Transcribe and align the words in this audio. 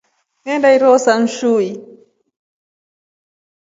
Nyaenda 0.43 0.69
ihonsa 0.77 1.11
nshui. 1.21 1.69